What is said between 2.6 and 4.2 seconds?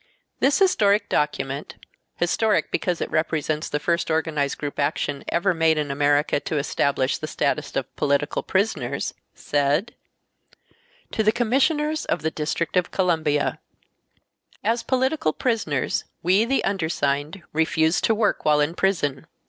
because it represents the first